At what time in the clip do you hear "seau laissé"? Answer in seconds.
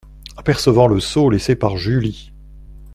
0.99-1.55